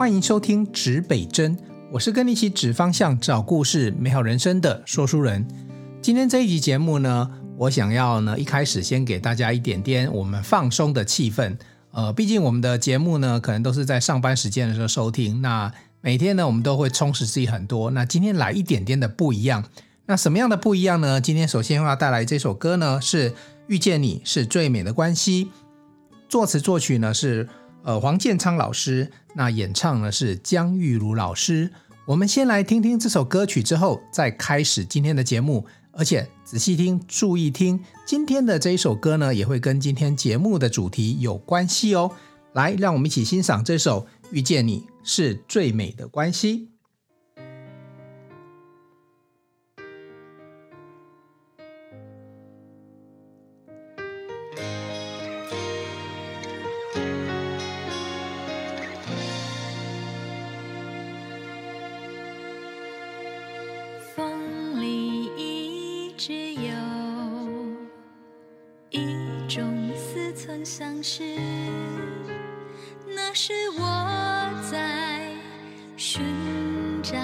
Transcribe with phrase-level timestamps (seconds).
[0.00, 1.54] 欢迎收听指北针，
[1.92, 5.46] 我是跟你一起指方向、找故事、美好人生的说书人。
[6.00, 11.54] 今天这一集节目呢，我想要呢一开始先给大家一点点我们放松的气氛。
[11.90, 15.42] 呃，毕竟我们的节目呢，可能都是在上班时间的时候收听。
[15.42, 15.70] 那
[16.00, 17.90] 每天呢，我们都会充实自己很多。
[17.90, 19.62] 那今天来一点点的不一样。
[20.06, 21.20] 那什么样的不一样呢？
[21.20, 23.30] 今天首先要带来这首歌呢，是
[23.66, 25.44] 《遇见你是最美的关系》，
[26.26, 27.46] 作词作曲呢是。
[27.82, 31.70] 呃，黄建昌老师，那演唱呢是江玉如老师。
[32.06, 35.66] 我们先来听听这首歌曲，之后再开始今天的节目。
[35.92, 42.12] 而且仔细听，注意听，今天的这一首歌呢，也会跟今天节目的主题有关系哦。
[42.52, 46.58] 来，让我们一起欣赏这首《遇见你是最美的关系》。
[69.50, 71.24] 中似曾相识
[73.04, 75.28] 那是我在
[75.96, 76.22] 寻
[77.02, 77.18] 找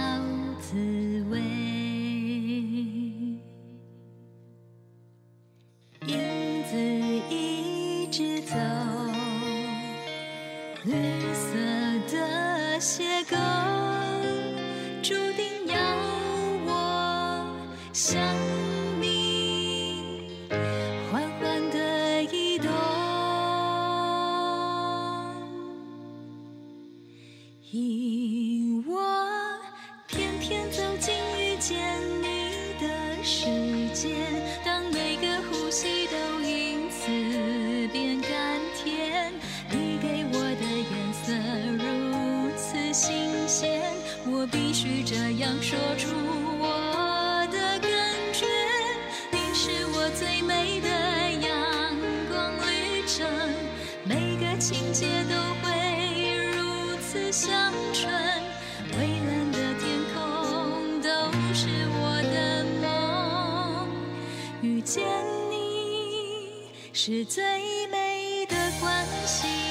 [64.67, 65.05] 遇见
[65.49, 67.45] 你是最
[67.87, 69.66] 美的关系。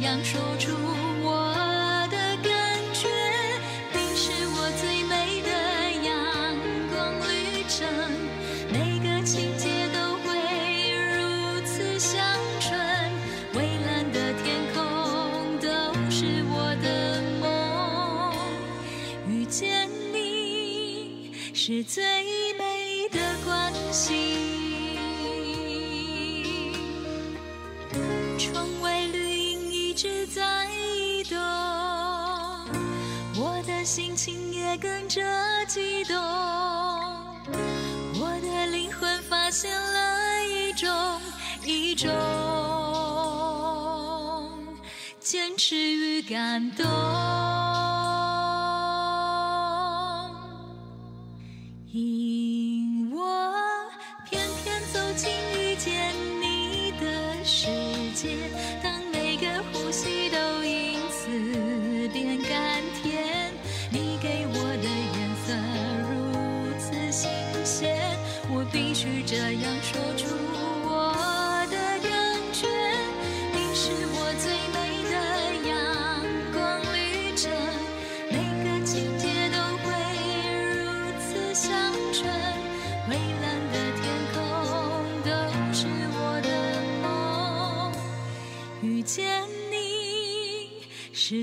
[0.00, 0.97] 样说出
[34.18, 35.22] 情也跟着
[35.68, 36.16] 悸动。
[38.20, 40.90] 我的灵魂发现了一种
[41.64, 42.10] 一种
[45.20, 46.84] 坚持与感动。
[51.92, 53.24] 因我
[54.28, 56.12] 偏偏走进遇见
[56.42, 57.68] 你的时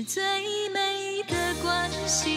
[0.06, 0.22] 最
[0.72, 2.30] 美的关系。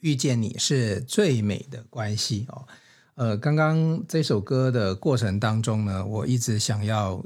[0.00, 2.66] 遇见你是最美的关系哦，
[3.16, 7.22] 呃，刚刚这首歌的过程当中呢，我一直想要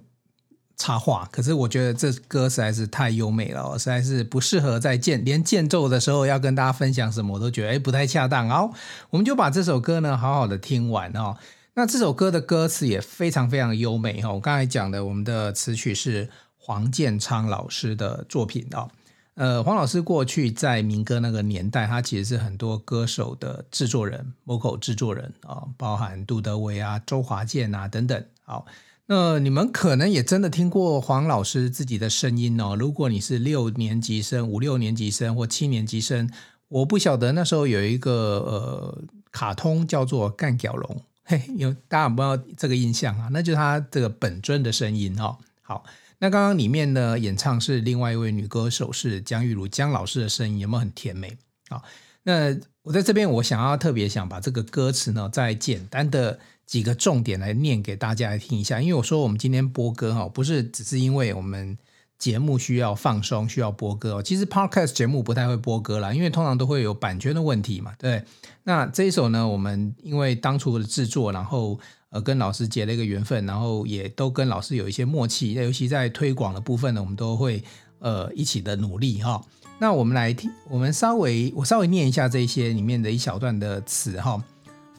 [0.77, 8.49] 插话，可是我觉得这歌实在是太优美了，实在是不适合在间连间奏的时候要跟大家分享什么，我都觉得诶不太恰当。
[8.49, 8.73] 好，
[9.11, 11.37] 我们就把这首歌呢好好的听完哦。
[11.75, 18.89] 那这首歌的歌词也非常非常优美哈，我刚才讲的我们的词曲是黄建昌老师的作品哦。
[19.35, 28.25] 呃，黄老师过去在民歌那个年代，他其实是很多歌手的制作人，vocal 制作人啊、包含杜德伟啊、周华健啊等等。
[28.45, 28.65] 好，
[29.07, 32.77] 那你们可能也真的听过黄老师自己的声音哦。
[32.77, 36.31] 如果你是六年级生、五六年级生或七年级生，
[36.69, 43.29] 我不晓得那时候有一个呃卡通叫做干譙龙，嘿，有大家有没有这个印象啊？
[43.33, 45.37] 那就是他这个本尊的声音哦。
[45.63, 45.85] 好。
[46.19, 51.37] 那刚刚里面呢，演唱是另外一位女歌手，是江玉茹江老师的声音，有没有很甜美？
[51.69, 51.83] 好，
[52.23, 58.81] 那我在这边，我想要特别想把这个歌词呢，再简单的几个重点来念给大家来听一下。
[58.81, 61.79] 因为我说我们今天播歌哈，不是只是因为我们
[62.19, 64.23] 节目需要放松，需要播歌哦。
[64.23, 68.23] 其实 Podcast 节目不太会播歌啦，因为通常都会有版权的问题嘛，对。
[68.65, 71.79] 那这一首呢，我们因为当初的制作，然后。
[72.11, 77.61] 呃，跟老师结了一个缘分，然后也都跟老师有一些默契，那尤其在推广的部分呢，我们都会
[77.99, 79.45] 呃一起的努力哈。
[79.81, 84.41] 那我们来听，我们稍微我稍微念一下这些里面的一小段的词哈。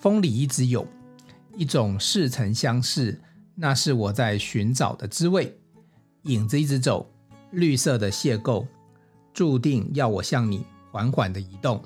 [0.01, 0.85] 风里一直有
[1.57, 3.19] 一种似曾相识，
[3.55, 5.57] 那是我在寻找的滋味。
[6.23, 7.09] 影子一直走，
[7.51, 8.65] 绿色的邂逅，
[9.33, 11.81] 注定要我向你缓缓的移动。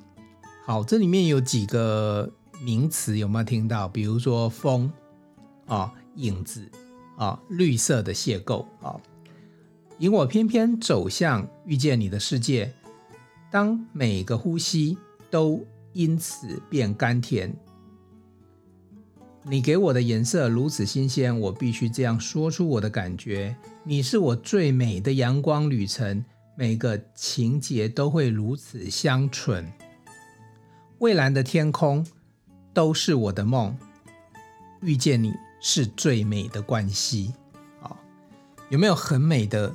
[0.65, 2.29] 好，这里面有几个
[2.61, 3.87] 名词有没有听到？
[3.87, 4.91] 比如说风。
[5.67, 6.69] 啊，影子
[7.15, 8.99] 啊，绿色的邂逅啊，
[9.99, 12.73] 引我翩翩走向遇见你的世界。
[13.49, 14.97] 当每个呼吸
[15.29, 17.55] 都因此变甘甜，
[19.43, 23.55] 你给我的颜色如此新鲜，我必须这样说出我的感觉。
[23.83, 26.23] 你是我最美的阳光旅程，
[26.55, 29.71] 每个情节都会如此香醇。
[30.99, 32.05] 蔚蓝的天空
[32.73, 33.77] 都是我的梦，
[34.81, 35.33] 遇见你。
[35.63, 37.35] 是最美的关系，
[37.79, 37.95] 好，
[38.71, 39.71] 有没有很美的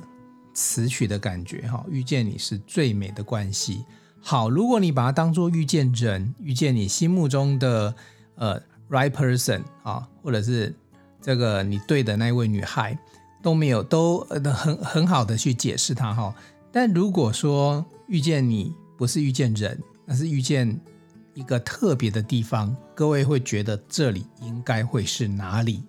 [0.53, 1.61] 词曲的感觉？
[1.61, 3.85] 哈，遇见你是最美的关系。
[4.19, 7.95] 好，如果你把它当做遇见人，遇见你心目中的
[8.35, 10.73] 呃 right person 啊，或者是
[11.21, 12.97] 这个你对的那位女孩，
[13.41, 14.19] 都没有都
[14.53, 16.33] 很很好的去解释它哈。
[16.71, 20.79] 但如果说遇见你不是遇见人，而是遇见。
[21.33, 25.83] 一个特别的地方，各位会觉得这里应该会是哪里？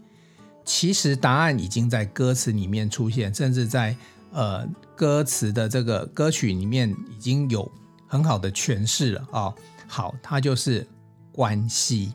[0.63, 3.97] 其实答案已经在歌词里面出现，甚至在
[4.31, 7.67] 呃歌词的这个歌曲里面已经有
[8.07, 9.55] 很好的诠释了啊、哦。
[9.87, 10.87] 好，它就是
[11.33, 12.13] 关系，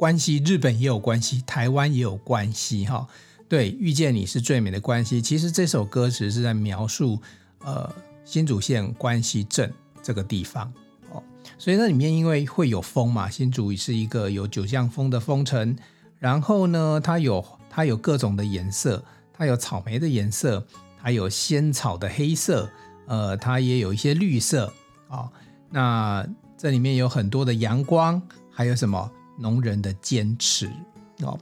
[0.00, 3.06] 关系，日本也有关系，台湾也有关系哈、
[3.46, 5.20] 对，遇见你是最美的关系。
[5.20, 7.20] 其实这首歌词是在描述
[7.58, 9.70] 呃新竹县关西镇
[10.02, 10.72] 这个地方
[11.10, 11.22] 哦。
[11.58, 15.76] 所以那里面因为会有风嘛，新竹是一个有九降风的风城，
[16.18, 19.04] 然后呢，它有它有各种的颜色，
[19.34, 20.66] 它有草莓的颜色，
[21.02, 22.70] 它有仙草的黑色，
[23.06, 24.64] 呃，它也有一些绿色
[25.08, 25.32] 啊、哦。
[25.68, 26.26] 那
[26.56, 30.70] 这里面有很多的阳光，还有什么农人的坚持
[31.22, 31.38] 哦。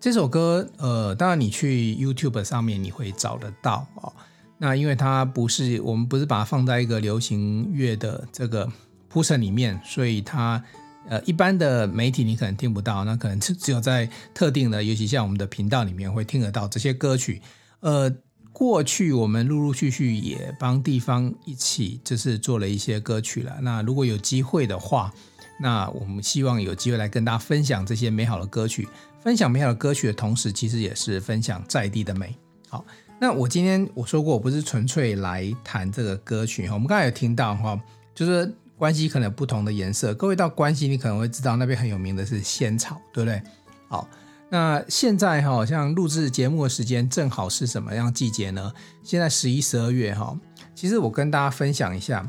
[0.00, 4.12] 这首歌，呃，当然你去 YouTube 上面你会找得到哦。
[4.58, 8.68] 那因为它不是我们不是把它放在一个流行乐的这个。
[9.12, 10.64] 铺陈里面，所以它
[11.06, 17.42] 呃一般的媒体你可能听不到，那可能只只有在特定的，尤其像我们的频道里面会听得到这些歌曲。
[17.80, 18.10] 呃，
[18.54, 23.58] 过去我们陆陆续续也帮地方一起就是做了一些歌曲了。
[23.60, 25.12] 那如果有机会的话，
[25.58, 28.88] 那我们希望有机会来跟大家分享这些美好的歌曲。
[29.22, 32.36] 分享美好的歌曲的同时，其实也是分享在地的美。
[32.68, 32.84] 好，
[33.20, 36.74] 那我今天我说过，我不是纯粹来谈这个歌曲哈。
[36.74, 37.80] 我们刚才有听到哈，
[38.14, 38.52] 就是。
[38.78, 43.40] 关系可能不同的颜色，各位到关系，你可能会知道那边很有名的是仙草，对不对？
[43.86, 44.08] 好，
[44.48, 48.72] 那现在哈，像录制节目的时间正好是什么样季节呢？
[49.04, 50.36] 现在十一、十二月哈，
[50.74, 52.28] 其实我跟大家分享一下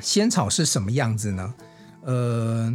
[0.00, 1.54] 仙草是什么样子呢？
[2.04, 2.72] 呃，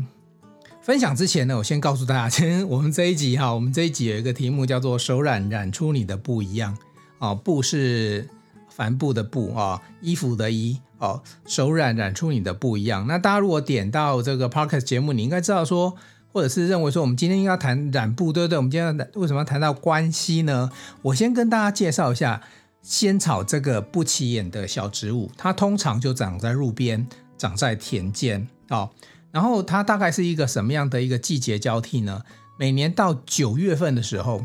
[0.82, 6.78] 分享之前呢，我先告诉大家， 今天我们这一集哈，我们这一集有一个题目叫做“手染染出你的不一样”。
[7.20, 8.30] 哦，布是
[8.70, 13.06] 帆布的布啊，衣服的衣哦，手染染出你的不一样。
[13.08, 15.96] 那大家如果点到这个 Podcast 节目，你应该知道说，
[16.32, 18.58] 或者是认为说，我们今天应该谈染布，对不对？
[18.58, 20.72] 我们今天为什么要谈到关系呢？
[21.02, 22.42] 我先跟大家介绍一下
[22.82, 27.06] 仙草这个不起眼的小植物，它通常就长在路边，
[27.38, 28.92] 长在田间哦。
[29.38, 32.24] 然后它大概是一个什么样的一个季节交替呢？
[32.58, 34.44] 每年到九月份的时候，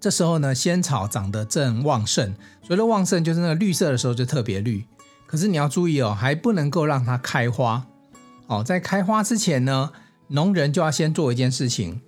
[0.00, 2.34] 这时候呢，仙草长得正旺盛。
[2.62, 4.86] 所谓的旺盛，就是那个绿色的时候就特别绿。
[5.26, 7.86] 可是你要注意哦，还不能够让它开花
[8.46, 8.64] 哦。
[8.64, 9.92] 在开花之前呢，
[10.28, 12.00] 农人就要先做一件事情，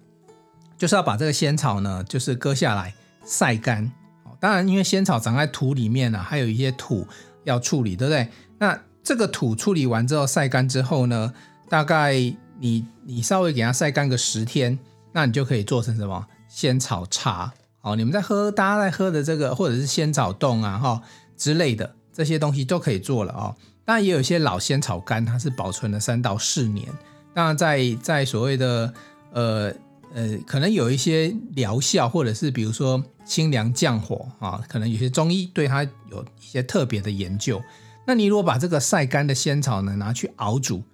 [0.78, 2.94] 就是要把这个仙草呢，就是割下来
[3.26, 3.92] 晒干。
[4.40, 7.06] 当然，因为仙草长在土里面呢、还有一些土
[7.44, 8.26] 要处理，对不对？
[8.56, 11.34] 那这个土处理完之后，晒干之后呢，
[11.74, 12.14] 大概
[12.60, 14.78] 你你稍微给它晒干个十天，
[15.10, 17.96] 那你就可以做成什么仙草茶哦。
[17.96, 21.02] 你们在喝，大家在喝的这个或者是仙草冻啊哈
[21.36, 23.56] 之类的这些东西都可以做了哦。
[23.84, 26.86] 当然也有一些老仙草干，它是保存了三到四年。
[27.34, 28.94] 那在在所谓的
[29.32, 29.72] 呃
[30.14, 37.60] 呃，可能有一些疗效，或者是比如说清凉降火啊，可能有些中医对它有一些特别的研究。
[38.06, 40.84] 那你如果把这个晒干的仙草呢拿去熬煮，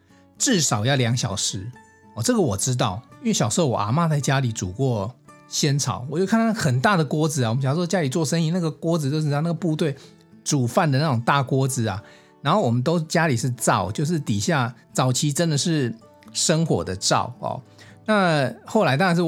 [0.41, 1.71] 至少要两小时
[2.17, 2.23] 哦。
[2.23, 5.15] 这个我知道，因为小时候我阿妈在家里煮过
[5.47, 7.51] 仙草，我就看到很大的锅子啊。
[7.51, 9.95] 我们小时候家里做生意，那个锅子就是让那个部队
[10.43, 12.03] 煮饭的那种大锅子啊。
[12.43, 15.95] 然后我们都家里是灶，就是底下早期真的是
[16.33, 17.63] 生火的灶哦。
[18.07, 19.23] 那后来当然是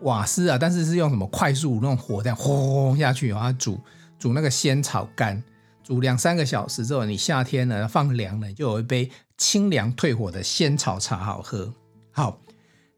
[0.00, 3.78] 瓦斯啊，但是是用什么快速那种火这样轰下去，然后煮
[4.18, 5.40] 煮那个仙草干。
[5.84, 11.72] 煮两三个小时之后，你夏天呢放凉了，就有一杯清凉退火的仙草茶好喝。
[12.12, 12.38] 好，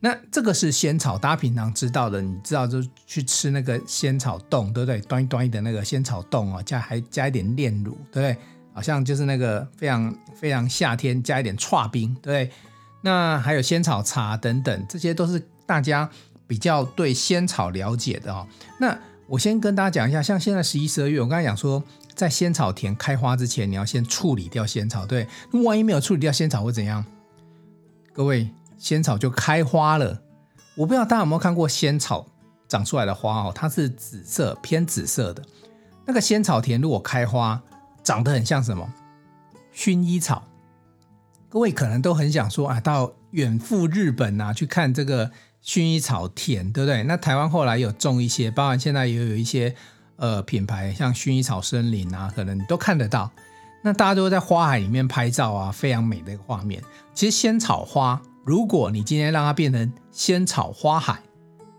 [0.01, 5.01] 那这个是仙草，大家平常知道的，你知道就去吃那个仙草冻，对不对？
[5.03, 8.37] 端一端一的那个仙草冻哦，加还加一点炼乳，对不对？
[8.75, 12.51] 好像就是那个非常非常夏天加一点剉冰，对不对？
[13.03, 16.11] 那还有仙草茶等等，这些都是大家
[16.49, 18.45] 比较对仙草了解的哦。
[18.81, 21.81] 那我先跟大家讲一下，像现在十一、十二月，我刚才讲说。
[22.15, 25.27] 在仙草田开花之前，你要先处理掉仙草，对。
[25.51, 27.05] 那万一没有处理掉仙草会怎样？
[28.13, 30.23] 各位，仙草就开花了。
[30.75, 32.27] 我不知道大家有没有看过仙草
[32.69, 35.43] 长出来的花哦，它是紫色，偏紫色的。
[36.05, 37.63] 那个仙草田如果开花，
[38.03, 38.93] 长得很像什么？
[39.75, 40.45] 薰衣草。
[41.49, 45.31] 各位可能都很想说啊，到远赴日本啊去看这个
[45.65, 47.03] 薰衣草田，对不对？
[47.05, 49.75] 那台湾后来有种一些，包含现在也有一些。
[50.17, 53.31] 呃，品牌像薰衣草森林啊，可能你都看得到。
[53.85, 56.81] 那大家都会在花海里面拍照啊，非常美的一个画面。
[57.13, 61.21] 其实仙草花，如果你今天让它变成仙草花海，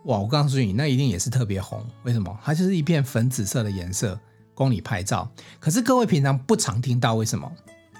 [0.04, 1.82] 哇，我告诉你，那一定也是特别红。
[2.04, 2.38] 为什么？
[2.44, 4.20] 它就是一片粉紫色的颜色，
[4.54, 5.32] 供你拍照。
[5.62, 7.50] 可是各位平常不常听到，为什么？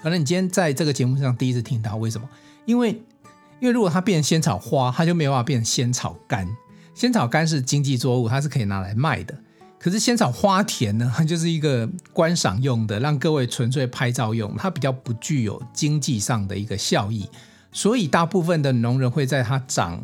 [0.02, 2.28] 可能你今天在这个节目上第一次听到，为什么？
[2.66, 2.90] 因为，
[3.58, 6.46] 因为如果它变成仙草花，它就没有办法变成仙草干。
[6.94, 9.34] 仙草干是经济作物，它是可以拿来卖的。
[9.78, 17.28] 可是仙草花田呢，它 就是一个观赏用的，让各位纯粹拍照用，它比较不具有经济上的一个效益，
[17.70, 20.02] 所以大部分的农人会在它长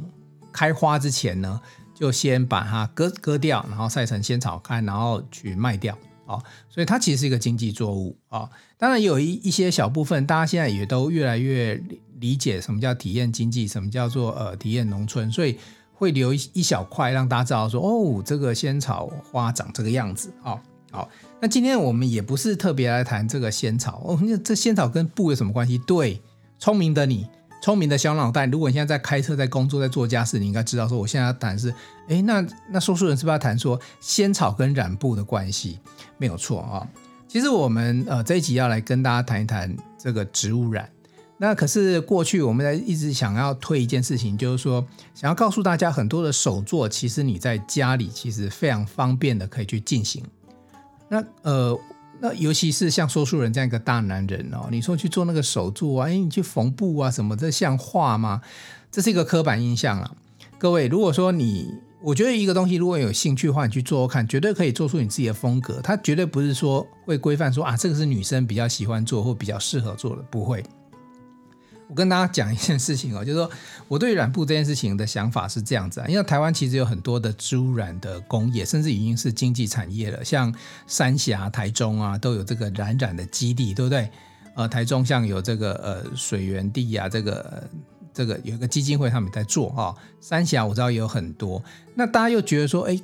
[0.52, 1.58] 开花之前呢，
[1.94, 5.96] 就先把它割割掉，然后晒成仙草干，然后去卖掉
[6.26, 6.38] 啊。
[6.68, 8.50] 所以它其实是一个经济作物啊。
[8.76, 11.82] 当然有一一些小部分，大家现在也都越来越
[12.18, 15.58] 理解什么叫体验经济，什么叫做呃体验农村，所以。
[16.00, 20.58] 会留一一小块让大家知道说哦，这个仙草花长这个样子哦。
[20.90, 21.06] 好，
[21.42, 24.18] 那今天我们也不是特别来谈这个仙草哦。
[24.22, 25.76] 那这仙草跟布有什么关系？
[25.76, 26.22] 对，
[26.58, 27.26] 聪明的你，
[27.62, 28.46] 聪明的小脑袋。
[28.46, 31.72] 如果你现在在开车、在工作、在做家事，你应该知道说，我现在要谈是，
[32.08, 35.78] 诶，那那说书人是不是要谈说仙草跟染布的关系？
[36.16, 36.88] 没有错啊、
[37.28, 40.90] 其实我们呃这一集要来跟大家谈一谈这个植物染。
[41.42, 50.22] 那可是过去我们在一直想要推一件事情，就是说想要告诉大家很多的手作，其实你在家里其实非常方便的可以去进行。
[51.08, 51.80] 那呃，
[52.20, 58.42] 那尤其是像说书人这样一个大男人哦，你说去做那个手作啊，哎，你去缝布啊什么，这像话吗？
[58.92, 60.12] 这是一个刻板印象啊。
[60.58, 65.80] 各位，如果说你，我觉得一个东西如果有兴趣的话，你去做做看，绝对可以做出你自己的风格。
[65.80, 70.62] 它绝对不是说会规范说啊，这个是女生比较喜欢做或比较适合做的，不会。
[71.90, 73.50] 我跟大家讲一件事情哦，就是说
[73.88, 80.24] 我对染布这件事情的想法是这样子啊，因为台湾其实有很多的植物染的工业，甚至已经是经济产业了。
[80.24, 80.54] 像
[80.86, 84.08] 三峡、台中啊，都有这个染染的基地，对不对？
[84.54, 87.68] 呃，台中像有这个呃水源地啊，这个
[88.14, 89.92] 这个有一个基金会，他们在做哈。
[90.20, 91.60] 三峡我知道也有很多，
[91.96, 93.00] 那大家又觉得说，哎，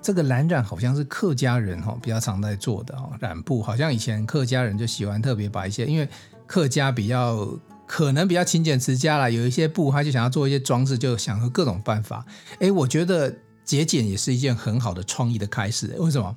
[0.00, 6.08] 这个蓝染好像是客家人哈比较常在做的哈，染布好像以前客家人就喜欢特别把一些，因为
[6.46, 7.48] 客家比较
[7.92, 12.24] 可能比较勤俭持家啦，有一些布他就想要做一些装饰，就想出各种办法。
[12.58, 13.30] 哎，我觉得
[13.66, 15.94] 节俭也是一件很好的创意的开始。
[15.98, 16.34] 为什么？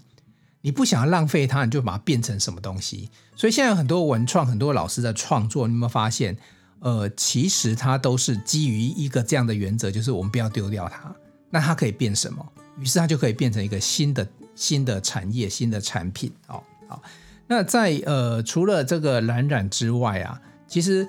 [0.60, 3.10] 你不想要浪费它，你就把它变成什么东西。
[3.38, 6.36] 所以现在有很多文创，很多老师在创作，你有没有发现？
[6.82, 11.16] 呃，其实它都是基于一个这样的原则，就是我们不要丢掉它。
[11.50, 12.46] 那它可以变什么？
[12.78, 16.30] 于是它就可以变成一个新的新的产业、新的产品。
[16.48, 17.02] 哦，好。
[17.48, 21.08] 那在呃，除了这个蓝染之外啊，其实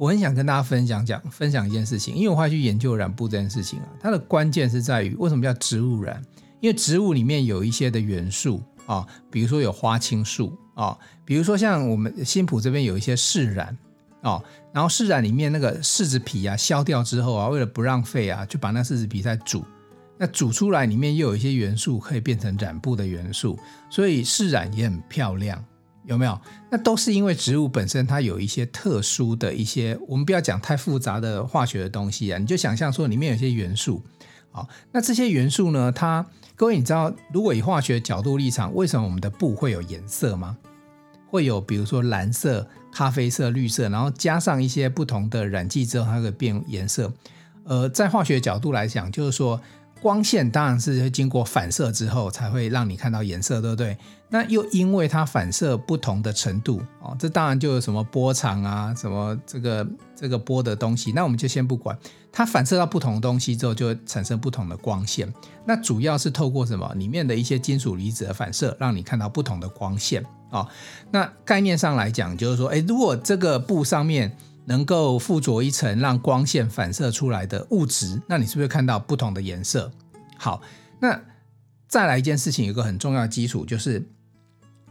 [0.00, 3.86] 我很想跟大家分享讲分享一件事情，因为我会去研究染布这件事情啊。
[4.00, 6.22] 它的关键是在于为什么叫植物染？
[6.60, 8.62] 因为植物里面有一些的元素。
[8.86, 13.76] 啊，比如说有花青素啊，比如说像我们新埔这边有一些释染
[14.20, 14.42] 啊，
[14.72, 19.64] 然后释染里面那个柿子皮啊削掉之后啊，为了不浪费啊，就把那柿子皮再煮，
[20.18, 23.56] 那煮出来里面又有一些元素可以变成染布的元素，
[23.88, 25.64] 所以释染也很漂亮，
[26.04, 26.40] 有没有？
[26.70, 34.02] 那都是因为植物本身它有一些特殊的一些，我们不要讲太复杂的化学的东西啊，你就想象说里面有些元素。
[34.50, 35.92] 好，那这些元素呢？
[35.92, 36.26] 它
[36.56, 40.56] 各位你知道，如果以化学角度立场，为什么我们的布会有颜色吗？
[41.28, 47.12] 会有，比如说蓝色、咖啡色、绿色，然后加上一些不同的染剂之后，它会变颜色。
[47.64, 49.60] 呃，在化学角度来讲，就是说。
[50.00, 53.96] 光线当然是经过反射之后才会让你看到颜色，对不对？
[54.30, 61.96] 那又因为它反射不同的程度哦，这当然就有什么波长啊，什么这个这个波的东西，那我们就先不管。
[62.32, 65.30] 它反射到不同的东西之后，就会产生不同的光线。
[65.66, 66.90] 那主要是透过什么？
[66.94, 70.66] 里面的一些金属离子的反射，让你看到不同的光线啊。
[71.10, 74.36] 那概念上来讲，就是说，哎，如果这个布上面。
[74.70, 79.90] 能够附着一层让光线反射出来的物质，那你是不是看到不同的颜色？
[80.38, 80.62] 好，
[81.00, 81.20] 那
[81.88, 84.06] 再来一件事情，有个很重要的基础，就是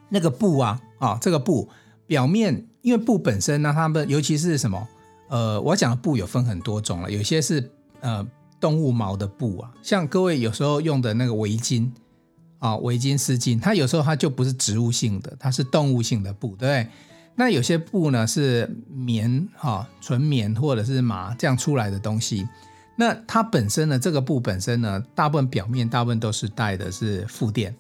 [0.10, 1.70] 那个布啊啊，这个布
[2.06, 4.86] 表面，因为布本身呢，它们尤其是什么？
[5.30, 8.28] 呃，我讲的布有分很多种了，有些是呃
[8.60, 11.90] 动物毛的布啊，像各位有时候用的那个围巾
[12.58, 16.88] 啊，围巾、丝巾，它有时候它就不是植物性的，它是动物性的布，对不对？
[17.40, 22.46] 那有些布呢是棉哈，纯棉或者是麻这样出来的东西。
[22.98, 27.74] 那它本身呢，这个布本身呢，大部分表面大部分都是带的是负电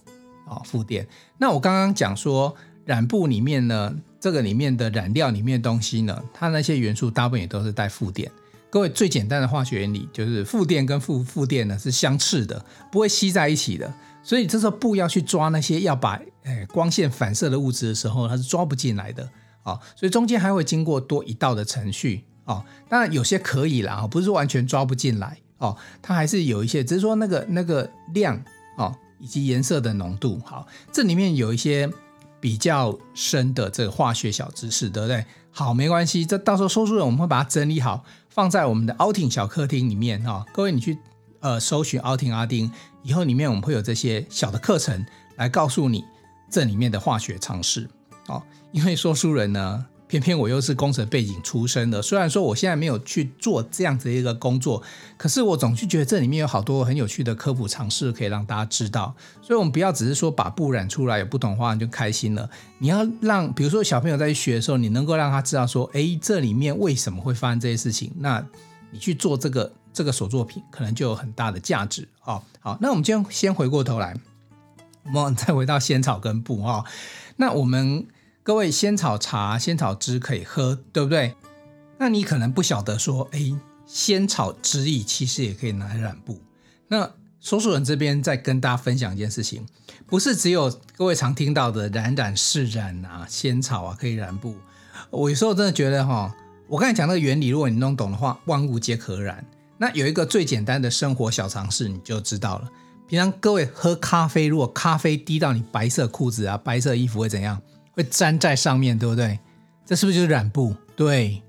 [0.47, 1.05] 啊，负电。
[1.37, 8.31] 那我刚刚讲说染布里面呢，这个里面的染料里面东西呢，它那些元素大部分也都是带负电。
[8.69, 13.93] 各位最简单的化学原理就是负电跟负负电呢是相斥的，不会吸在一起的。
[14.23, 19.29] 所以这时候布要去抓那些要把诶光线反射的物质的时候，它是抓不进来的。
[19.63, 22.63] 啊，所以中间还会经过多一道的程序啊。
[22.87, 28.41] 当然有些可以啦，不是说完全抓不进来哦，它还是有一些，只是说那个那个量
[28.77, 30.41] 啊，以及颜色的浓度。
[30.45, 31.89] 好，这里面有一些
[32.39, 35.25] 比较深的这个化学小知识，对不对？
[35.51, 40.45] 好，没关系，这到时候说书人我们会把它整理好，放在我们的凹婷小客厅里面哈。
[40.53, 40.97] 各位你去
[41.41, 42.71] 呃搜寻凹婷阿丁，
[43.03, 46.05] 以后里面我们会有这些小的课程来告诉你
[46.49, 47.89] 这里面的化学常识。
[48.29, 52.01] 哦，因为说书人呢，偏偏我又是工程背景出身的。
[52.01, 54.81] 虽然说我现在没有去做这样子一个工作，
[55.17, 59.13] 可是我总是觉得这里面有好多很有趣的科普常识可以让大家知道。
[59.41, 62.49] 所以，我们不要只是说把布染出来有不同花就开心了。
[62.77, 68.11] 你要让，比如说小朋友在学的时候，你能够让他知道说，哎，这里面为什么会发生这些事情？
[68.17, 68.45] 那
[68.91, 72.07] 你去做这个这个手作品，可能就有很大的价值。
[72.25, 74.15] 哦，好，那我们今天先回过头来，
[75.13, 76.83] 我们再回到仙草跟布哈。
[77.37, 78.05] 那我们。
[78.49, 81.35] 各位，仙草茶、仙草汁可以喝，对不对？
[81.99, 83.39] 那你可能不晓得说，哎，
[83.85, 86.41] 仙草汁液其实也可以拿来染布。
[86.87, 89.67] 那说书人这边再跟大家分享一件事情，
[90.07, 94.55] 不是只有各位常听到的染染是染啊、仙草啊可以染布。
[95.11, 96.35] 我有时候真的觉得哈，
[96.67, 99.45] 我刚才讲那个原理，如果你弄懂的话，万物皆可染。
[99.77, 102.67] 那有一个最简单的生活小常识，你就知道了。
[103.07, 107.61] 平常各位喝咖啡，如果咖啡滴到你白色裤子啊、白色衣服会怎样？
[107.99, 109.37] 会粘在上面，对不对？
[109.85, 110.73] 这是不是就是染布？
[110.95, 111.43] 对，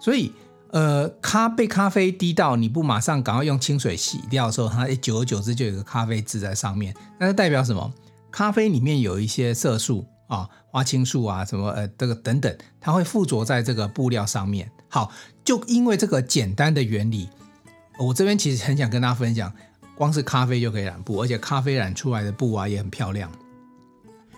[0.00, 0.32] 所以
[0.70, 6.94] 呃，咖被咖啡滴到，你不马上赶快用清水洗掉的时候，它久而久之就有一个咖啡渍在上面。
[7.18, 7.92] 那是代表什么？
[8.30, 14.70] 咖啡里面有一些色素啊，花青素啊，什么呃，这个等等，它会附着在这个布料上面。
[14.88, 15.10] 好，
[15.44, 17.28] 就因为这个简单的原理，
[17.98, 19.52] 我这边其实很想跟大家分享，
[19.96, 23.28] 光是咖啡就可以染布，而且咖啡染出来的布啊也很漂亮。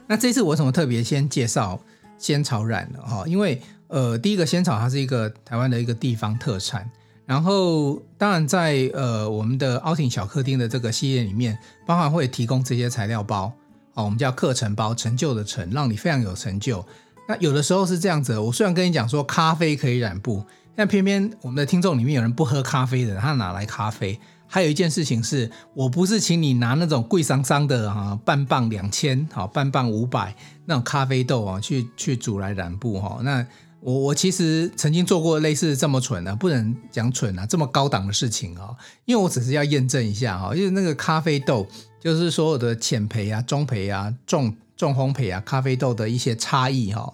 [0.07, 1.81] 那这次我为什么特别先介绍
[2.19, 3.01] 仙草染呢？
[3.03, 6.91] 哈，因为呃，第一个仙草它是一个台湾的一个地方特产，
[7.27, 13.53] 然后当然在呃我们的凹婷小客厅的这个系列里面，包含会提供这些材料包，
[13.95, 16.85] 哦，我们叫课程包，成就的成，让你非常有成就。
[17.29, 24.19] 那有的时候是这样子，我虽然跟你讲说咖啡可以染布，但偏偏我们的听众里面有人不喝咖啡的，他哪来咖啡？
[24.47, 33.19] 还有一件事情是，我不是请你拿那种贵桑桑的啊，半磅两千，好，半磅五百那种咖啡豆啊，去去煮来染布哈。
[33.23, 33.47] 那
[33.81, 41.67] 我我其实曾经做过类似这么蠢的，不能讲蠢啊，这么高档的事情啊，因为我只是要验证一下哈，因为那个咖啡豆
[41.99, 47.11] 就是所有的浅焙啊、中焙啊、重重烘焙啊，咖啡豆的一些差异哈。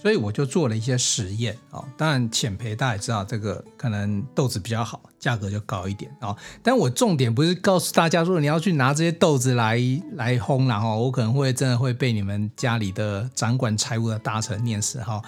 [0.00, 6.34] 所以我就做了一些实验啊，当然浅焙大家也知道，这个可能豆子比较好，价格就高一点啊。
[6.62, 9.76] 但我重点不是告诉大家说你要去拿这些豆子来
[10.12, 15.20] 来烘，然后我可能会真的会被你们家里的掌管财务的大臣念死哈。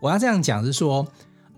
[0.00, 1.04] 我要这样讲是说，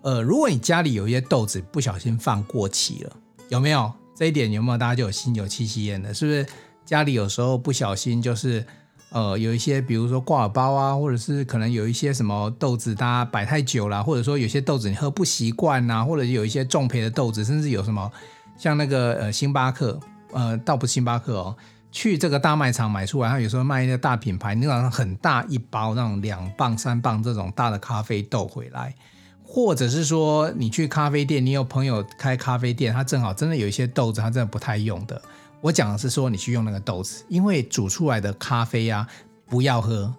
[0.01, 3.15] 呃，如果你家里有一些豆子不小心放过期了，
[3.49, 4.51] 有没有这一点？
[4.51, 6.11] 有没有大家就有心有戚戚焉的？
[6.11, 6.45] 是不是
[6.83, 8.65] 家里有时候不小心就是？
[9.09, 18.11] 呃，有一些，比如说挂耳包啊，或者是可能有一些什么豆子，大家摆太久了，或者说有些豆子你喝不习惯呐，或者有一些重培的豆子，甚至有什么
[18.57, 19.97] 像那个呃星巴克，
[20.33, 21.55] 呃，倒不星巴克哦，
[21.93, 28.93] 去这个大卖场买出来，他有时候卖一个大品牌，那种很大一包那种两磅三磅这种大的咖啡豆回来，
[29.41, 35.21] 或者是说你去咖啡店，你有朋友开咖啡店，他正好真的有一些豆子，他真的不太用的。
[35.61, 39.07] 我讲的是说，你去用那个豆子，因为煮出来的咖啡啊，
[39.47, 40.13] 不要喝，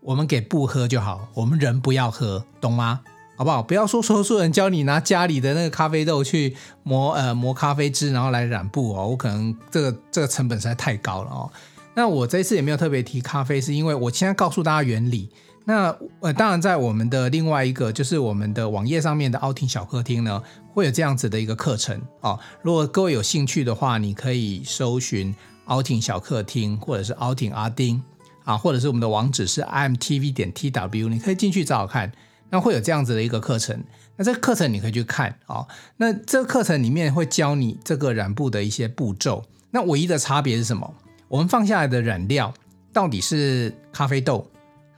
[0.00, 3.00] 我们给布喝就好，我们人不要喝，懂吗？
[3.36, 3.62] 好不好？
[3.62, 11.50] 不要说说书人教你拿家里的那个咖啡豆去磨呃磨咖啡汁，然后来染布哦，我可能这个这个成本实在太高了哦。
[11.94, 15.30] 那我这次也没有特别提咖啡，是因为我现在告诉大家原理。
[15.64, 22.38] 那呃，当然，在我们的另外一个，就是我们的网页上面的凹婷小客厅呢，会有这样子的一个课程哦。
[22.62, 25.34] 如果各位有兴趣的话，你可以搜寻
[25.66, 28.02] 凹婷小客厅，或者是凹婷阿丁
[28.44, 32.10] 啊，或者是我们的网址是 imtv 点 tw，你可以进去找找看。
[32.50, 33.82] 那会有这样子的一个课程，
[34.16, 35.68] 那这个课程你可以去看啊、哦。
[35.96, 39.42] 那这个课程里面会教你这个染布的一些步骤。
[39.70, 40.94] 那唯一的差别是什么？
[41.28, 42.52] 我们放下来的染料
[42.92, 44.46] 到底是咖啡豆？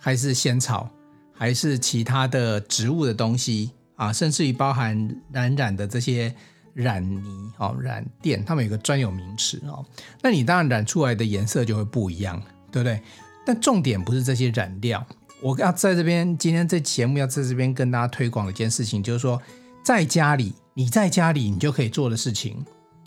[0.04, 0.86] 还是仙草，
[1.32, 4.94] 还是其他的植物的东西啊，甚至于包含
[5.32, 6.30] 染染的这些
[6.74, 9.82] 染泥哦，染垫，它们有个专有名词哦。
[10.20, 12.38] 那你当然染出来的颜色就会不一样，
[12.70, 13.00] 对不对？
[13.46, 15.02] 但重点不是这些染料，
[15.40, 19.40] 我要在这边今天这节目要在这边跟大家推广一件事情，就是说
[19.82, 22.62] 在家里，你在家里你就可以做的事情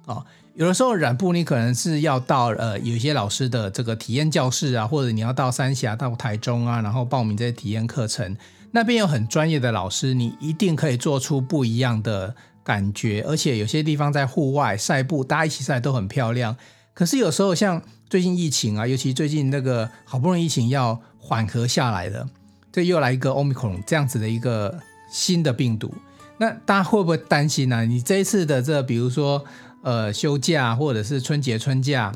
[0.05, 0.25] 哦。
[0.57, 8.35] 有的时候染布，你可能是要到呃有一些老师的这个体验教室啊，或者你要到三峡、到台中啊，然后报名这些体验课程。
[8.71, 13.23] 那边有很专业的老师，你一定可以做出不一样的感觉。
[13.27, 16.57] 而且有些地方在户外晒布，大家一起晒都很漂亮。
[16.95, 22.27] 可是有时候像最近疫情啊，尤其最近那个好不容易疫情要缓和下来了，
[22.71, 24.79] 这又来一个 Omicron 这样子的一个
[25.11, 25.93] 新的病毒，
[26.39, 29.45] 那大家会不会担心呢、你这一次的这比如说。
[29.87, 32.13] 呃，休假或者是春节春假，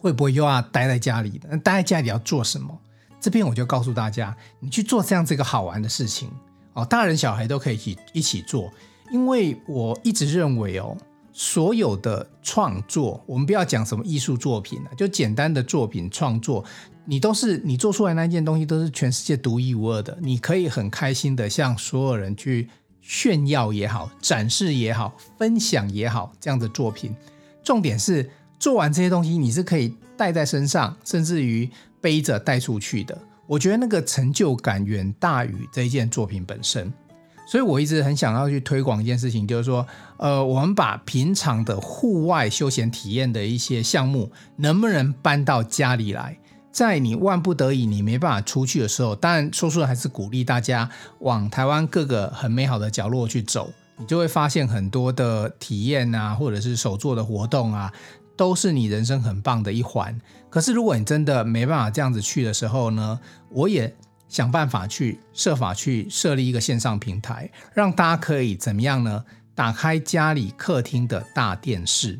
[0.00, 1.40] 会不会又要待在家里？
[1.50, 2.72] 那待在家里要做什么？
[3.20, 6.30] 这边我就告诉大家，你去做这样子一个好玩的事情
[6.74, 8.72] 哦，大人小孩都可以一起一起做。
[9.10, 10.96] 因为我一直认为哦，
[11.32, 16.64] 所有的创作，我们不要讲什么艺术作品了，就简单的作品创作，
[17.04, 22.68] 你都是你做出来那件东西都是全世界独一无二的，你可以很开心的向所有人去。
[23.06, 27.14] 炫耀也好，展示也好，分享也好，这样的作品，
[27.62, 31.68] 重点是做完这些东西，你是可以带在身上，甚至于
[32.00, 33.16] 背着带出去的。
[33.46, 36.90] 我觉得那个成就感远大于这一件作品本身，
[37.46, 39.86] 所以我一直很想要去推广一件事情，就是说，
[40.16, 46.38] 呃，我们把平常的户外休闲体验的一些项目，能不能搬到家里来？
[46.74, 57.92] 在你万不得已，你没办法出去的时候，当然说出来还是鼓励大家往台湾各个很美好的角落去走，你就会发现很多的体验啊，或者是手作的活动啊，
[58.36, 60.20] 都是你人生很棒的一环。
[60.50, 63.94] 可是如果你真的没办法这样子去的时候呢，我也
[64.28, 69.24] 想办法去设法去设立一个线上平台，让大家可以怎么样呢？
[69.54, 72.18] 打开家里客厅的大电视，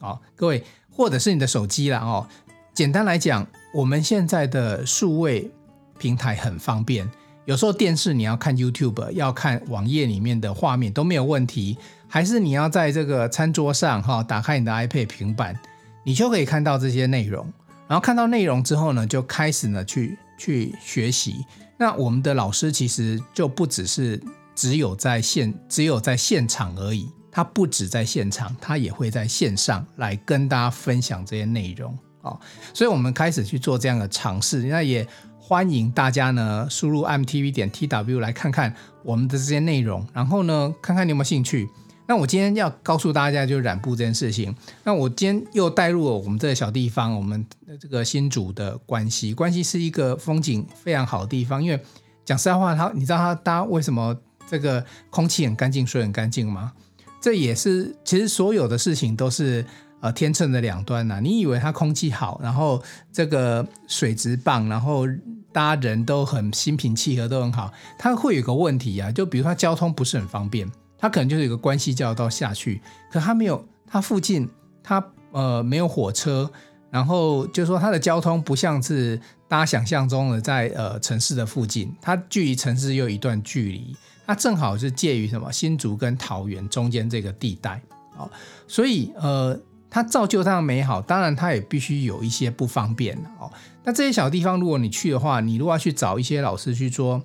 [0.00, 2.26] 哦，各位，或者是你的手机啦，哦，
[2.74, 3.46] 简单来讲。
[3.72, 5.50] 我们现在的数位
[5.98, 7.08] 平台很方便，
[7.46, 15.58] 有时候电视你要看 YouTube，要看网页里面的画面都没有问题，还是你要在这个餐桌上哈，打开你的 iPad 平板，
[16.04, 17.50] 你就可以看到这些内容。
[17.88, 21.44] 然后看到内容之后呢，就开始呢去去学习。
[21.78, 24.22] 那我们的老师其实就不只是
[24.54, 32.40] 只有在现只有在现场而已他不止在现场，他也会在线上来跟大家分享这些内容哦。
[32.72, 35.06] 所以我们开始去做这样的尝试，那也
[35.38, 41.68] 欢迎大家呢输入 mtv 点 tw 来看看我们的这些内容，然后呢看看你有没有兴趣。
[42.08, 44.54] 那我今天要告诉大家就是染布这件事情。
[44.84, 47.46] 那我今天又带入了我们这个小地方，我们
[47.80, 51.62] 这个新竹的关系，关系是一个风景非常好的地方。
[51.62, 51.80] 因为
[52.24, 54.14] 讲实在话，它你知道它大家为什么
[54.48, 56.72] 这个空气很干净，水很干净吗？
[57.20, 59.64] 这也是其实所有的事情都是
[60.02, 65.06] 呃天秤的两端呐、你以为它空气好，然后这个水质棒，然后
[65.52, 70.70] 大家人都很心平气和，都很好，它会有个问题啊，就比如它交通不是很方便。
[70.98, 74.48] 它可能就是有个关西交道下去，可它没有，它附近
[74.84, 76.48] 它呃没有火车，
[76.90, 87.82] 然后就是说它的交通不像是大家想象中的在呃城市的附近，它距离城市又一段距离，它正好是介于什么新竹跟桃园中间这个地带
[88.16, 88.30] 啊，
[88.68, 89.58] 所以呃
[89.92, 93.48] 它造就它的美好，当然它也必须有一些不方便哦。
[93.84, 97.22] 那这些小地方如果你去的话，你如果要去找一些老师去说。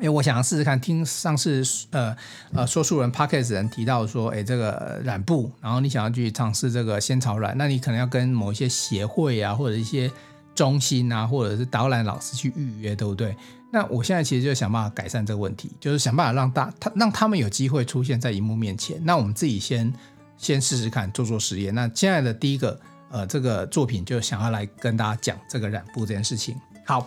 [0.00, 2.16] 哎，我想要试试看，听上次呃
[2.52, 10.08] 呃说书人 Podcast 人提到说，哎，这个染布，然后你想要去尝试这个仙草染，那你可能要跟某一些协会啊，或者一些
[10.54, 13.36] 中心啊，或者是导览老师去预约，对不对？
[13.72, 19.04] 那我现在其实就想办法改善这个问题，就是想办法让大他让他们有机会出现在荧幕面前。
[19.04, 19.92] 那我们自己先
[20.38, 21.74] 先试试看，做做实验。
[21.74, 26.56] 那现在的第一个呃这个作品，就想要来跟大家讲这个染布这件事情。
[26.86, 27.06] 好。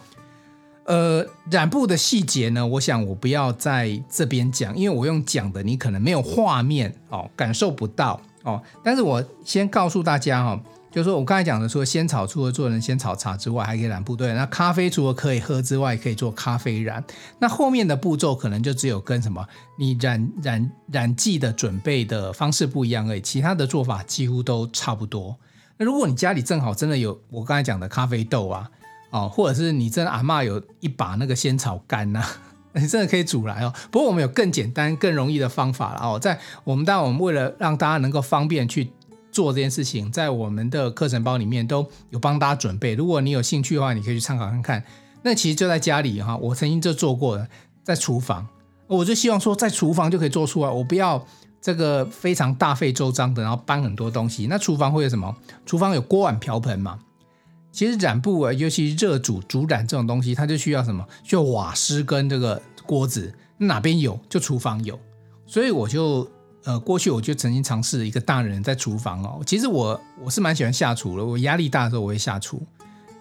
[0.83, 8.61] 呃，染布的细节呢，我想我不要在这边讲，因为我用讲的，你可能没有画面哦，感受不到哦。
[8.83, 10.59] 但是我先告诉大家、哦，
[10.91, 14.15] 就是说我刚才讲的，说仙草除了做成仙草茶之外，还可以染布。
[14.15, 17.03] 对，那咖啡除了可以喝之外，可以做咖啡染。
[17.39, 19.47] 那后面的步骤可能就只有跟什么，
[19.79, 25.35] 你染染染剂的准备的方式不一样而已，其他的做法几乎都差不多。
[25.77, 28.69] 那如果你家里正好真的有我刚才讲的咖啡豆啊。
[29.13, 32.23] 哦，或者是你真的阿嬷有一把那个仙草干呐、
[32.71, 33.73] 你真的可以煮来哦。
[33.91, 36.17] 不过我们有更简单、更容易的方法了哦。
[36.17, 38.89] 在我们当然，我们为了让大家能够方便去
[39.31, 42.93] 做这件事情，在我们的课程包里面都有帮大家准备。
[42.95, 44.83] 如果你有兴趣的话，你可以去参考看看。
[45.23, 47.47] 那其实就在家里哈，我曾经就做过了，
[47.83, 48.47] 在厨房，
[48.87, 51.25] 我就希望说在厨房就可以做出来，我不要
[51.61, 54.47] 这个非常大费周章的，然后搬很多东西。
[54.47, 55.35] 那厨房会有什么？
[55.65, 56.99] 厨房有锅碗瓢盆嘛。
[57.71, 61.07] 其实染布啊，尤其热煮、煮染这种东西，它就需要什么？
[61.23, 63.33] 需要瓦斯跟这个锅子。
[63.57, 64.99] 哪边有就厨房有，
[65.45, 66.27] 所以我就
[66.63, 69.41] 呃过去我就曾经尝试一个大人在厨房哦。
[69.45, 72.61] 其实我我是蛮喜欢下厨的，我压力大的时候我会下厨。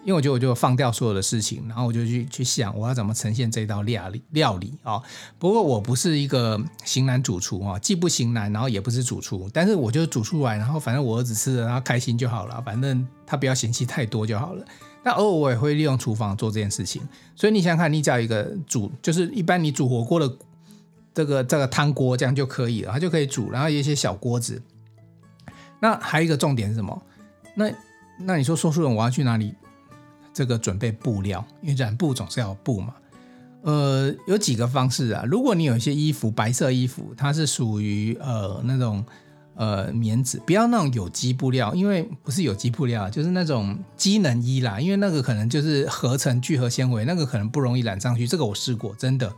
[0.03, 4.99] 因为我觉得我就放掉所有的事情，然后我就去去想我要怎么呈现这道料理料理啊。
[5.39, 14.65] 不过我不是一个型男主厨啊，既不型男，然后也不是主厨，但是我就煮出来，然后反正我儿子吃了，他开心就好了，反正他不要嫌弃太多就好了。
[15.03, 17.03] 但偶尔我也会利用厨房做这件事情。
[17.37, 20.35] 所以你想想看，你只要一个煮，就是一般你煮火锅的
[21.15, 24.63] 这个这个汤锅这样就可以了，它就可以煮，然后有一些小锅子。
[25.81, 27.03] 那还有一个重点是什么？
[27.55, 27.71] 那
[28.19, 29.55] 那你说说书人我要去哪里？
[30.33, 32.95] 这个准备布料，因为染布总是要布嘛。
[33.63, 35.25] 呃，有几个方式啊。
[35.27, 39.05] 如果你有一些衣服，白色衣服，它是属于呃那种
[39.55, 44.79] 呃棉质，不要那种有机布料，因为不是有机布料，就是那种机能衣啦。
[44.81, 48.27] 因为那个可能就是合成聚合纤维，那个可能不容易染上去。
[48.27, 49.31] 这个我试过，真的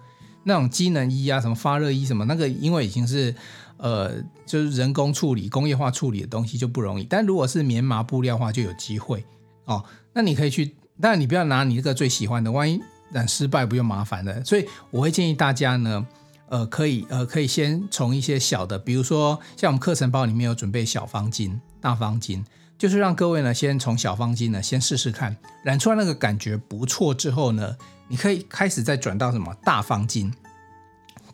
[0.45, 3.35] 那种机能衣啊，什么发热衣什么，那个因为已经是
[3.77, 4.13] 呃
[4.47, 7.05] 就是人工处理、工业化处理的东西就不容易。
[7.05, 9.25] 但如果是棉麻布料的话，就有机会
[9.65, 9.85] 哦。
[10.13, 10.75] 那你可以去。
[11.01, 14.45] 但你不要拿你这个最喜欢的，万一染失败不就麻烦了？
[14.45, 16.07] 所以我会建议大家呢，
[16.49, 22.45] 呃，可以呃可以先从一些小的，比如说像我们课程包里面有准备小方巾、大方巾，
[22.79, 27.75] 就是让各位呢先从小方巾呢先试试看，染出来那个感觉不错之后呢，
[28.13, 30.31] 你可以开始再转到什么大方巾。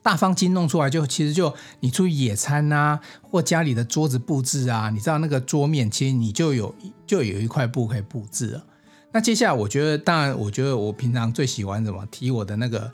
[0.00, 6.72] 大方巾弄出来就其实就你出去野餐啊，或家里的桌子布置啊，你知道那个桌面其实你就有
[7.04, 8.64] 就有一块布可以布置了。
[9.10, 12.06] 那接下来，我觉得，当然，我觉得我平常最喜欢什么？
[12.12, 12.92] 提我的那个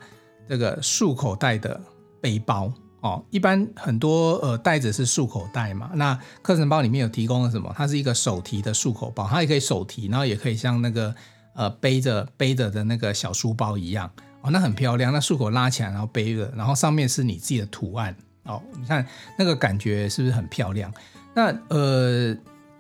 [0.49, 1.79] 这个束口袋的
[2.23, 3.23] 背包哦。
[3.29, 5.90] 一般很多呃袋子是束口袋嘛。
[5.94, 7.70] 那课程包里面有提供了什么？
[7.77, 11.14] 它是一个手提的束口包，它也可以手提，然后也可以像那个
[11.55, 14.11] 呃背着背着的那个小书包一样
[14.43, 14.51] 哦。
[14.51, 18.14] 那很漂亮，那束口拉起来，然后背着，然后上面是你自己的图案
[18.45, 18.62] 哦。
[18.79, 19.07] 你看
[19.38, 20.93] 那个感觉是不是很漂亮？
[21.35, 22.37] 那呃。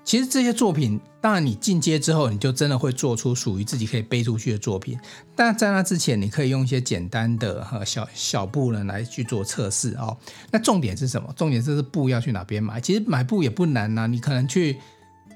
[0.06, 4.98] 其实这些作品，当然你进阶之后，你就真的会做出属于自己可以背出去的作品。
[5.34, 10.14] 但在那之前，你可以用一些简单的和小小布呢来去做测试哦。
[10.50, 11.32] 那重点是什么？
[11.34, 12.78] 重点就是布要去哪边买？
[12.82, 14.78] 其实买布也不难呐、你可能去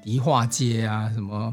[0.03, 1.51] 迪化街啊，什么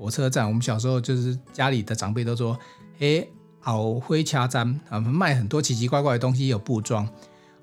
[0.00, 0.48] 火车站。
[0.48, 2.58] 我们小时候就是家里的长辈都说，
[3.00, 3.24] 哎，
[3.60, 7.06] 好灰掐粘啊，卖很多奇奇怪怪的东西，有布装，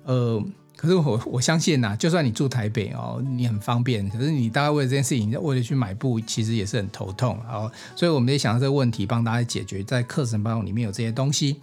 [0.04, 0.42] 呃。
[0.76, 7.68] 可是我我相信呐，就算你住台北哦，你很方便，可是你大概为了这件事情，为了去买布，其实也是很头痛哦。
[7.96, 11.60] 所以我们也想到这个问题，帮大家解决，在课程当中里面有这些东西。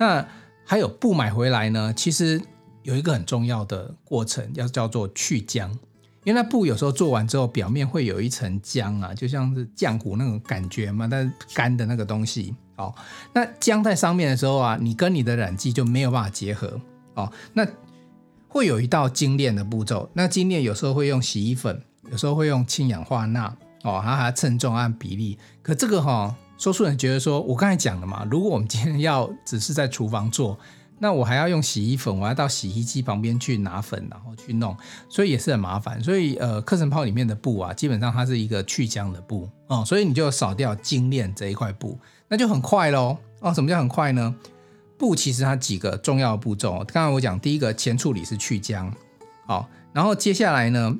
[0.00, 0.26] 那
[0.64, 2.42] 还有布买回来呢，其实
[2.82, 5.70] 有一个很重要的过程，要叫做去浆。
[6.26, 12.92] 因为那布有时候做完之后，表面会有一层浆啊，就像是浆糊那种感觉嘛，但是干的那个东西哦。
[13.32, 16.80] 那浆在上面的时候啊，你跟你的染剂就没有办法结合
[17.14, 17.32] 哦。
[17.52, 17.64] 那
[18.48, 23.46] 会有一道精炼的步骤，那精炼有时候会用洗衣粉，有时候会用氢氧化钠
[23.84, 25.38] 哦，它还要称重按比例。
[25.62, 30.58] 可这个哈、哦，说书人觉得说，我刚才讲了嘛，如果我们今天要只是在厨房做，
[30.98, 34.76] 那我还要用洗衣粉，我要到洗衣机旁边去拿粉，然后去弄，
[35.08, 36.02] 所以也是很麻烦。
[36.02, 43.18] 所以呃，课程泡里面的布啊，基本上它是一个去浆的布哦，所以你就扫掉精炼这一块布，那就很快喽。
[43.40, 44.34] 哦，什么叫很快呢？
[44.96, 48.90] 布其实它几个重要步骤，刚才我讲第一个前处理是去浆，
[49.46, 50.96] 好，然后接下来呢，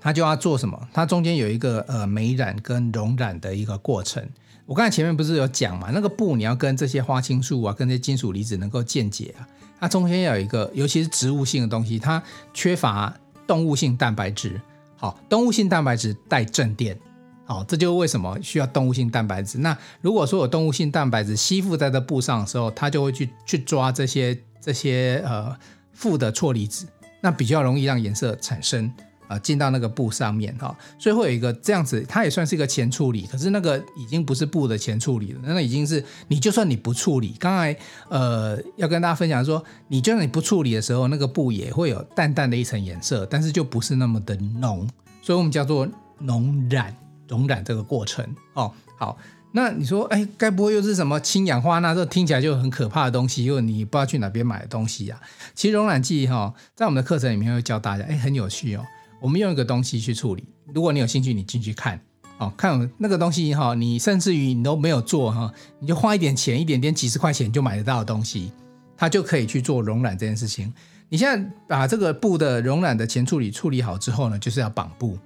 [0.00, 0.88] 它就要做什么？
[0.94, 4.26] 它中间有一个呃美染跟溶染的一个过程。
[4.66, 9.46] 我刚才前面不是有讲嘛，那个布你要跟这些花青素啊，跟这些金属离子能够键结啊，
[9.80, 12.22] 它中间要有一个，尤其是植物性的东西，它
[12.54, 13.12] 缺乏
[13.46, 14.60] 动物性蛋白质，
[14.96, 16.98] 好，动物性蛋白质带正电。
[17.44, 19.58] 好，这就是为什么需要动物性蛋白质。
[19.58, 25.54] 那如果说有动物性蛋白质吸附在这布上的时候，它就会去去抓这些这些呃
[25.92, 26.86] 负的错离子，
[27.20, 28.90] 那比较容易让颜色产生、
[29.32, 30.76] 呃、进到那个布上面哈、哦。
[30.98, 33.26] 所以会有一个这样子，它也算是一个前处理。
[33.26, 37.76] 可是那个已经不是布的前处理了，那、已经是你就算你不处理，刚才
[38.08, 44.88] 呃要跟大家分享说，你就算你不处理的时候，那个布也会有淡淡的一层颜色，但是就不是那么的浓，
[45.20, 46.96] 所以我们叫做浓染。
[47.28, 49.16] 溶染这个过程哦，好，
[49.52, 51.94] 那你说，哎，该不会又是什么氢氧化钠？
[51.94, 55.18] 这听起来就很可怕的东西，因为你不知道去哪边买的东西呀、
[55.54, 58.84] 其实溶染剂哈、哦，在我们的课程里面会教大家，哎，很有趣哦。
[59.22, 61.98] 我们用一个东西去处理，如果你有兴趣，你进去看
[62.38, 68.50] 哦，看那个东西哈、你甚至于你都没有做哈、你就花一点钱，一点点几十块钱就买得到的东西，
[68.96, 70.74] 它就可以去做溶染这件事情。
[71.08, 75.16] 你现在把这个布的溶染的前处理处理好之后呢，就是要绑布。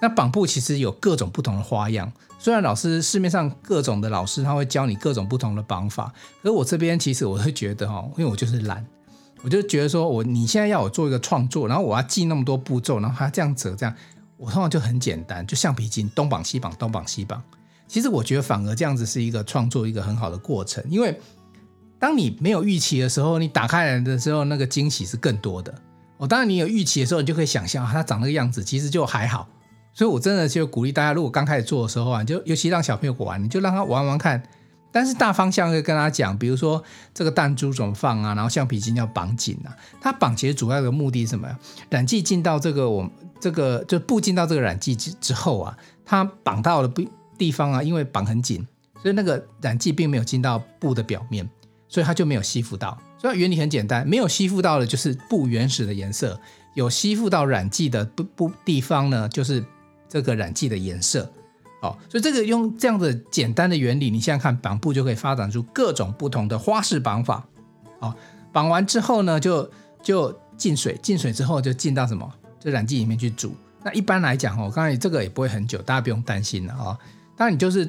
[0.00, 8.86] 那绑布其实有各种不同的花样，虽然老师市面上各种的老师他会教你各种不同的绑法，可是我这边其实我会觉得哈，因为我就是懒，
[9.42, 13.94] 我就觉得说我你现在要我做一个创作，然后我要记那么多步骤，然后还要这样折这样，
[14.36, 17.42] 我通常就很简单，就橡皮筋东绑西绑东绑西绑。
[17.86, 21.18] 其实我觉得反而这样子是一个创作一个很好的过程，因为
[21.98, 25.74] 当你没有预期的时候，你打开来的时候那个惊喜是更多的。
[26.18, 29.48] 哦，当然你有预期的时候，你就可以想象它长那个样子，其实就还好。
[29.94, 34.42] 所以，我真的就鼓励大家，如果刚开始做的时候啊，就尤其让小朋友玩，你就让他玩玩看。
[34.90, 39.76] 但是大方向会跟他讲，比如说这个弹珠怎么放啊，然后橡皮筋要绑紧啊。
[40.00, 41.58] 它绑其实主要的目的是什么呀？
[41.90, 48.66] 染剂进到这个我这个就布进到这个染剂之之后啊，它绑到的地方啊，因为绑很紧，
[49.02, 51.48] 所以那个染剂并没有进到布的表面，
[51.88, 52.98] 所以它就没有吸附到。
[53.18, 56.40] 所以原理很简单，没有吸附到的就是布原始的颜色，
[56.74, 59.64] 有吸附到染剂的布布地方呢，就是。
[60.10, 61.30] 这个染剂的颜色，
[61.80, 67.46] 哦，所以这个用这样的简单的原理，你现在看绑布就可以发展出各种不同的花式绑法，
[68.00, 68.12] 哦，
[68.52, 69.70] 绑完之后呢，就
[70.02, 72.28] 就进水，进水之后就进到什么？
[72.58, 73.54] 就染剂里面去煮。
[73.84, 76.98] 那一般来讲，哦，刚才这个也不会很久，大家不用担心了啊。
[77.36, 77.88] 当然你就是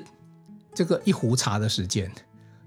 [0.73, 2.11] 这个一壶茶的时间，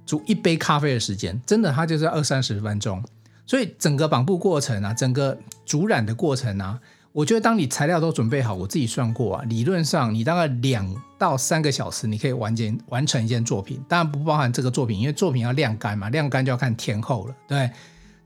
[0.05, 3.01] 煮一杯咖啡的时间，真的它就是二三十分钟。
[3.47, 6.81] 所以整个绑布过程啊，整个煮染的过程啊。
[7.13, 10.89] 我觉得当你材料都准备好，我自己算过啊，理论上你大概两
[11.19, 13.79] 到三个小时，你可以完成完成一件作品。
[13.87, 17.71] 当然不包含这个作品，因为作品要晾干嘛，晾干就要看天候了，对。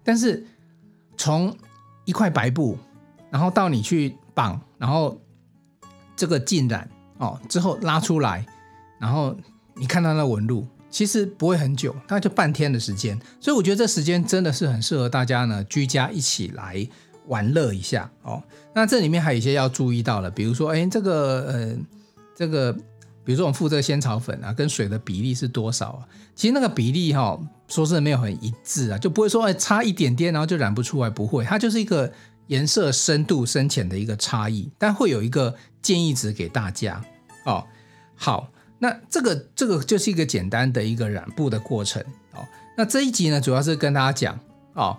[0.05, 0.47] 但是
[1.17, 1.53] 从
[2.05, 2.79] 一块白布，
[3.29, 5.21] 然后到你去绑，然后
[6.15, 8.47] 这个浸染哦之后拉出来，
[9.01, 9.37] 然后
[9.75, 13.19] 你看到那纹路，其实不会很久，大概就半天的时间。
[13.41, 16.87] 所以我觉得这时间真的是很适合大家呢居家一起来。
[17.29, 18.43] 玩乐一下哦，
[18.75, 21.77] 那这里面还有一些要注意到的，比如说，哎，这个呃，
[22.35, 22.73] 这个，
[23.25, 26.09] 比如说我们附这个仙草粉啊，跟水的比例是多少啊？
[26.35, 32.13] 其实那个比例哈，说是没有很一致啊，就不会说哎差一点点，然后就染不出来，不会，它就是一个
[32.47, 37.03] 颜色深度深浅的一个差异，但会有一个建议值给大家
[37.45, 37.65] 哦。
[38.15, 38.49] 好，
[38.79, 42.03] 那这个这个就是一个简单的一个染布的过程
[42.35, 42.47] 哦。
[42.77, 44.39] 那这一集呢，主要是跟大家讲
[44.75, 44.97] 哦，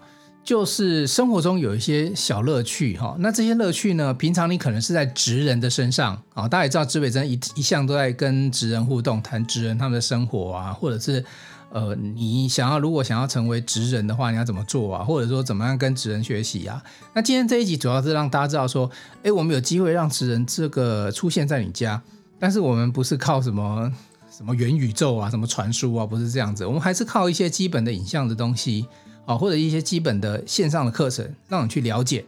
[0.48, 3.16] 就是生活中有一些小乐趣哈、哦。
[3.20, 6.48] 那这些乐趣呢，平常你可能是在职人的身上啊、哦。
[6.48, 11.22] 大家也知道，指北真一一向都在跟职人互动，谈职人他们的生活啊，或者是。
[11.70, 15.04] 呃，你想要如果想要成为职人的话，你要怎么做啊？
[15.04, 16.82] 或者说怎么样跟职人学习啊？
[17.14, 18.89] 那今天这一集主要是让大家知道说，
[19.22, 22.02] 哎，我们有机会让职人这个出现在你家，
[22.39, 23.91] 但是我们不是靠什么
[24.32, 28.86] 什么元宇宙啊、什么传输啊，不是这样子，我们还是靠一些基本的影像的东西
[29.28, 32.25] 啊，或者一些基本的线上的课程，让你去了解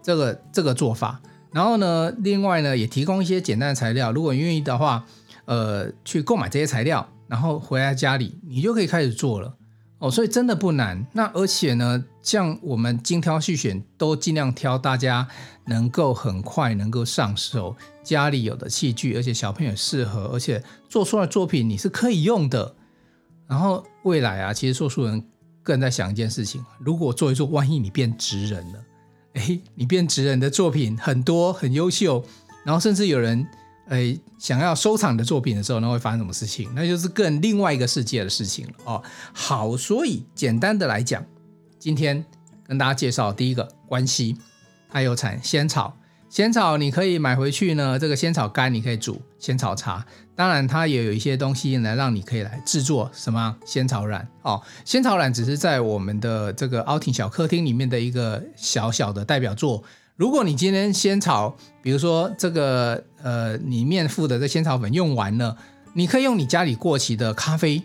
[0.00, 1.20] 这个这个做法。
[1.50, 5.04] 然后呢，另外呢，也提供一些简单的材料，如果愿意的话，
[5.46, 7.08] 呃，去购买这些材料。
[7.26, 9.54] 然后回来家里，你就可以开始做了
[9.98, 11.06] 哦，所以真的不难。
[11.12, 15.28] 那而且呢，像我们精挑细选，都尽量挑大家
[15.66, 22.74] 能够很快能够上手，家里有的器具，而且小朋友适合，而且做出来作品你是可以用的。
[23.46, 25.22] 然后未来啊，其实做书人
[25.68, 28.84] 个人在想一件事情：如果做一做，万一你变职人了，
[29.34, 32.24] 诶，你变职人的作品很多很优秀，
[32.64, 33.46] 然后甚至有人。
[33.90, 36.70] 诶，想要收藏你的作品的时候，那会发生什么事情？
[36.74, 39.02] 那就是更另外一个世界的事情了哦。
[39.32, 41.24] 好，所以简单的来讲，
[41.78, 42.22] 今天
[42.64, 44.36] 跟大家介绍第一个关系，
[44.90, 45.96] 它有产仙草，
[46.28, 50.04] 仙草你可以买回去呢，这个仙草干你可以煮仙草茶。
[50.34, 54.62] 当然，它也有一些东西来让你可以来制作什么仙草染哦。
[54.84, 59.82] 仙草染只是在我们的这个奥庭小客厅里面的一个小小的代表作。
[60.16, 65.56] 如果你今天仙草，比如说这个呃里面附的这仙草粉用完了，
[65.94, 67.82] 你可以用你家里过期的咖啡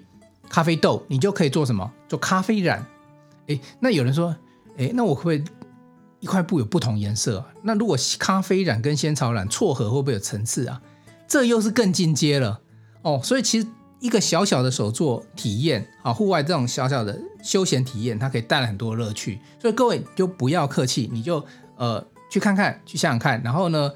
[0.49, 1.91] 咖啡豆，你就可以做什么？
[2.07, 2.85] 做咖啡染。
[3.47, 4.35] 诶，那有人说，
[4.77, 5.51] 诶，那我会不会
[6.23, 7.45] 一块布有不同颜色？
[7.61, 10.81] 那如果咖啡染跟仙草染撮合，会不会有层次啊？
[11.27, 12.61] 这又是更进阶了
[13.03, 13.19] 哦。
[13.23, 13.67] 所以其实
[13.99, 19.39] 一个小小的手作体验啊，户外这种小小的休闲体验，它可以带来很多乐趣。
[19.61, 21.45] 所以各位就不要客气，你就
[21.75, 22.03] 呃。
[22.29, 23.91] 去看看，去想想看，然后呢，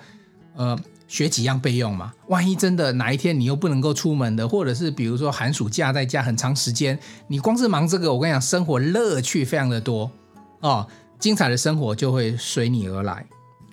[0.56, 2.14] 呃，学几样备用嘛。
[2.28, 7.00] 万一真的哪一天你又不能够出门的，或者是比如说寒暑假在家很长时间，
[7.30, 10.12] 你光是忙这个，我跟你讲，生活乐趣非常的多
[10.60, 10.88] 哦，
[11.20, 13.26] 精彩的生活就会随你而来。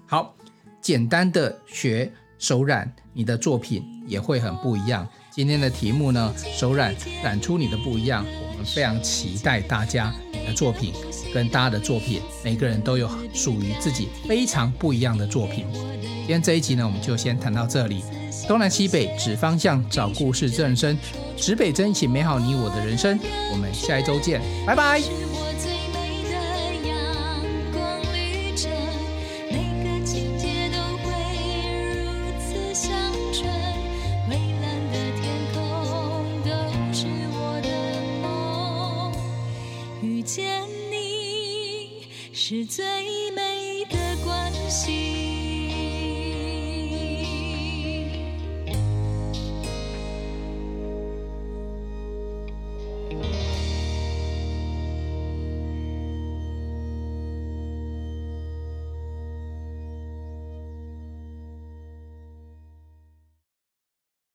[0.06, 0.34] 好，
[0.80, 5.06] 简单的学手染，你的作品也会很不一样。
[5.30, 8.24] 今天的题目呢，手染染出你的不一样。
[8.52, 10.12] 我们非常期待大家
[10.46, 10.92] 的作品。
[11.32, 15.66] 跟大家的作品，每个人都有属于自己非常不一样的作品。
[16.00, 18.04] 今天这一集呢，我们就先谈到这里。
[18.46, 20.96] 东南西北指方向，找故事正身，
[21.36, 23.18] 指北针一起美好你我的人生。
[23.52, 25.43] 我们下一周见，拜拜。